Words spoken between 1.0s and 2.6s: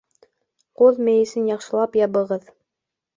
мейесен яҡшылап ябығыҙ